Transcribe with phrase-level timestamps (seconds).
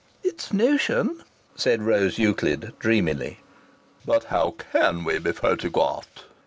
[0.23, 1.23] "It's a notion,"
[1.55, 3.37] said Rose Euclid, dreamily.
[4.03, 6.23] "But how can we be photographed?"